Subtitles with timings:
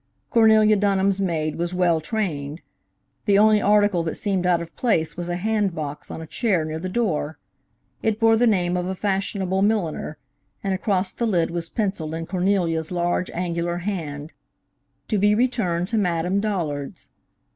[0.31, 2.61] Cornelia Dunham's maid was well trained.
[3.25, 6.65] The only article that seemed out of place was a hand box on a chair
[6.65, 7.37] near the door.
[8.01, 10.17] It bore the name of a fashionable milliner,
[10.63, 14.33] and across the lid was pencilled in Cornelia's large, angular hand,
[15.09, 17.09] "To be returned to Madame Dollard's."